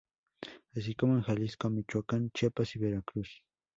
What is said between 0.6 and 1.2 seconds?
Así como